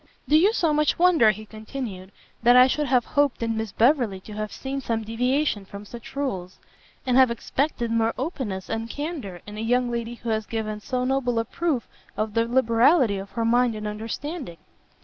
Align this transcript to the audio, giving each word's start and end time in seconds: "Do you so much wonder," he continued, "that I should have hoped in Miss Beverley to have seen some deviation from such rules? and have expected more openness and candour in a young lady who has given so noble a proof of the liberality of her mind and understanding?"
"Do 0.27 0.35
you 0.35 0.51
so 0.51 0.73
much 0.73 0.97
wonder," 0.97 1.29
he 1.29 1.45
continued, 1.45 2.11
"that 2.41 2.55
I 2.55 2.65
should 2.65 2.87
have 2.87 3.05
hoped 3.05 3.43
in 3.43 3.55
Miss 3.55 3.71
Beverley 3.71 4.19
to 4.21 4.33
have 4.33 4.51
seen 4.51 4.81
some 4.81 5.03
deviation 5.03 5.63
from 5.63 5.85
such 5.85 6.15
rules? 6.15 6.57
and 7.05 7.17
have 7.17 7.29
expected 7.29 7.91
more 7.91 8.15
openness 8.17 8.67
and 8.67 8.89
candour 8.89 9.41
in 9.45 9.59
a 9.59 9.61
young 9.61 9.91
lady 9.91 10.15
who 10.15 10.29
has 10.29 10.47
given 10.47 10.79
so 10.79 11.03
noble 11.03 11.37
a 11.37 11.45
proof 11.45 11.87
of 12.17 12.33
the 12.33 12.47
liberality 12.47 13.19
of 13.19 13.29
her 13.33 13.45
mind 13.45 13.75
and 13.75 13.85
understanding?" 13.85 14.57